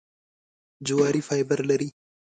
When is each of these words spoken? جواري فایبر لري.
جواري 0.87 1.21
فایبر 1.27 1.59
لري. 1.69 1.89